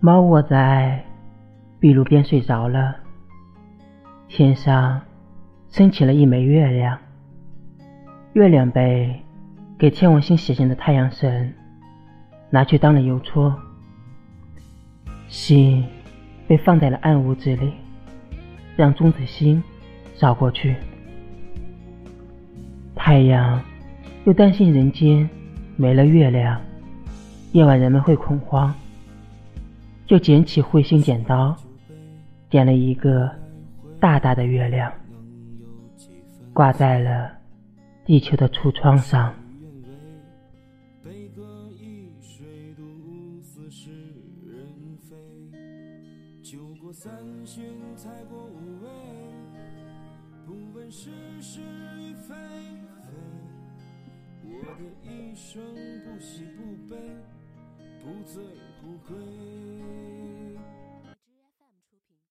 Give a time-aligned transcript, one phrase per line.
[0.00, 1.04] 猫卧在
[1.80, 2.94] 壁炉边睡着了，
[4.28, 5.00] 天上
[5.70, 6.96] 升起了一枚月亮。
[8.34, 9.20] 月亮被
[9.76, 11.52] 给天王星写信的太阳神
[12.48, 13.52] 拿去当了邮戳，
[15.26, 15.84] 信
[16.46, 17.72] 被放在了暗屋子里，
[18.76, 19.60] 让中子星
[20.14, 20.76] 捎过去。
[22.94, 23.60] 太阳
[24.26, 25.28] 又担心人间
[25.76, 26.60] 没了月亮，
[27.50, 28.72] 夜晚人们会恐慌，
[30.08, 31.54] 就捡起彗星剪刀，
[32.48, 33.30] 点了一个
[34.00, 34.90] 大大的月亮，
[36.54, 37.30] 挂在了
[38.06, 39.34] 地球的橱窗上。
[54.50, 55.62] 我的一生
[56.02, 56.96] 不喜不悲，
[58.00, 58.42] 不醉
[58.80, 59.47] 不归。